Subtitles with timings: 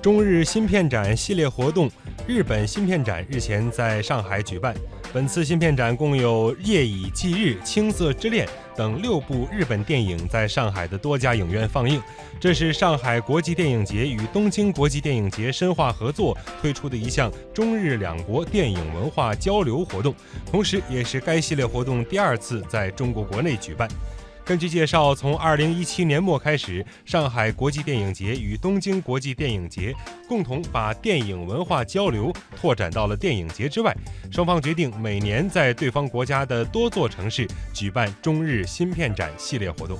[0.00, 1.90] 中日芯片展系列活动，
[2.26, 4.72] 日本芯片展日前在上海举办。
[5.12, 12.00] 本次芯片展共有《夜以继日》《青涩之恋》等六部日本电影在上海的多家影院放映。
[12.38, 20.14] 这是上海国际电影节与东京国际电影节深化合作推出的一项中日两国电影文化交流活动，
[20.48, 23.88] 同时也是该系列活动第二次在中国国内举办。
[24.48, 29.94] 根据介绍，从二零一七年末开始，上海国际电影节与东京国际电影节
[30.26, 33.94] 共同把电影文化交流拓展到了电影节之外。
[34.32, 39.98] 双方决定每年在对方国家的多座城市举办中日芯片展系列活动。